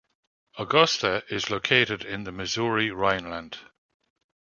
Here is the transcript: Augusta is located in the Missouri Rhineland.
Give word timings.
Augusta 0.57 1.23
is 1.29 1.51
located 1.51 2.03
in 2.03 2.23
the 2.23 2.31
Missouri 2.31 2.89
Rhineland. 2.89 3.59